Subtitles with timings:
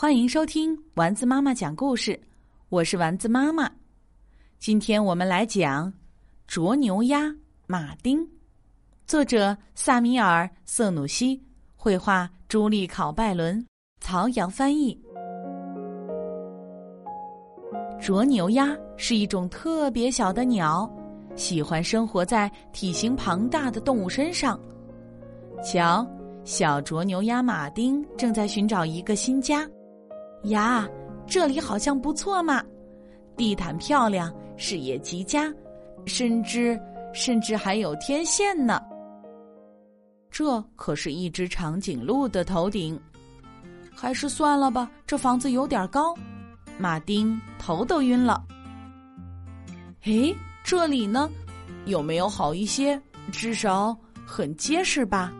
[0.00, 2.16] 欢迎收听丸子妈妈讲故事，
[2.68, 3.68] 我是丸子妈妈。
[4.60, 5.92] 今天我们来讲
[6.46, 7.34] 《啄牛鸭
[7.66, 8.20] 马丁》，
[9.08, 11.42] 作者萨米尔·瑟努西，
[11.74, 13.66] 绘画朱莉·考拜伦，
[14.00, 14.96] 曹阳翻译。
[18.00, 20.88] 啄牛鸭是一种特别小的鸟，
[21.34, 24.56] 喜欢生活在体型庞大的动物身上。
[25.60, 26.08] 瞧。
[26.44, 29.68] 小啄牛鸭马丁正在寻找一个新家，
[30.44, 30.88] 呀，
[31.26, 32.62] 这里好像不错嘛，
[33.36, 35.52] 地毯漂亮，视野极佳，
[36.06, 36.78] 甚至
[37.12, 38.80] 甚至还有天线呢。
[40.30, 42.98] 这可是一只长颈鹿的头顶，
[43.94, 46.14] 还是算了吧，这房子有点高，
[46.78, 48.44] 马丁头都晕了。
[50.04, 51.28] 诶，这里呢，
[51.86, 53.00] 有没有好一些？
[53.32, 53.94] 至少
[54.24, 55.32] 很结实吧。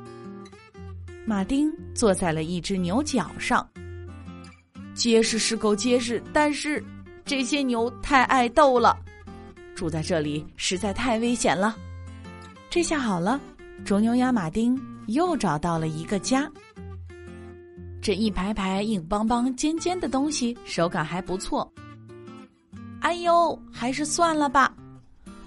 [1.25, 3.67] 马丁坐在了一只牛角上，
[4.99, 6.85] 结实是够结实，但是
[7.25, 8.99] 这些牛太爱斗了，
[9.77, 11.77] 住在这里实在太危险了。
[12.69, 13.41] 这下好了，
[13.85, 16.51] 啄牛鸭马丁又找到了一个家。
[18.03, 21.73] 这一排排硬邦邦、尖尖的东西，手感还不错。
[22.99, 24.75] 哎呦，还是算了吧，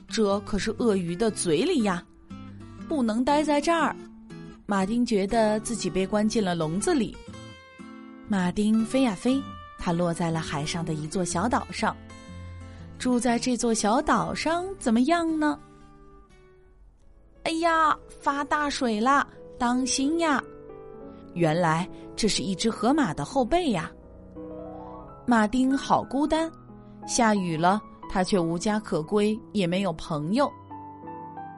[0.08, 2.02] 这可是鳄鱼的嘴里呀，
[2.88, 3.94] 不能待在这儿。
[4.66, 7.18] 马丁觉得自己被关进了笼子里。
[8.32, 9.44] 马丁飞呀飞，
[9.78, 11.94] 他落在了海上的一座小岛上。
[12.98, 15.60] 住在这座小岛上怎么样呢？
[17.44, 19.28] 哎呀，发大水了，
[19.60, 20.42] 当心呀！
[21.34, 23.92] 原来这是一只河马的后背呀。
[25.28, 26.50] 马丁好孤单，
[27.06, 30.50] 下雨了，他却无家可归，也没有朋友。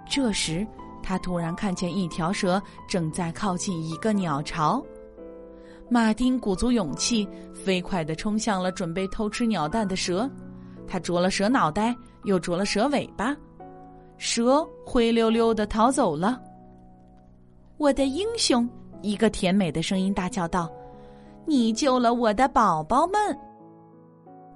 [0.10, 0.66] 这时。
[1.06, 4.82] 他突然看见一条蛇正在靠近一个鸟巢，
[5.94, 10.28] 马丁鼓足勇气，飞快的冲向了准备偷吃鸟蛋的蛇。
[10.88, 13.38] 他啄了蛇脑袋，又啄了蛇尾巴，
[14.18, 16.42] 蛇灰溜溜的逃走了。
[17.78, 18.68] 我的英雄！
[19.04, 20.68] 一个甜美的声音大叫道
[21.46, 23.16] ：“你救了我的宝宝们！”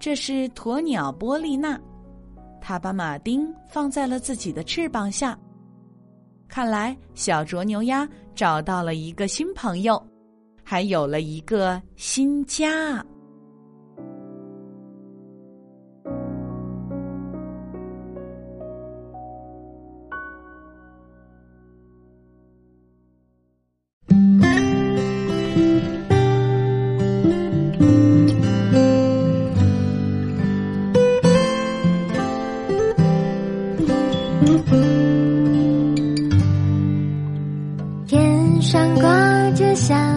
[0.01, 1.79] 这是鸵鸟波丽娜，
[2.59, 5.38] 她把马丁放在了自己的翅膀下。
[6.47, 10.01] 看来，小啄牛鸭找到了一个新朋友，
[10.69, 13.01] 还有了一个新家。
[38.05, 39.16] 天上挂着小